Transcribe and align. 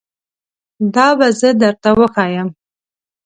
دا 0.95 1.07
به 1.17 1.27
زه 1.39 1.49
درته 1.61 1.89
وښایم 1.97 2.49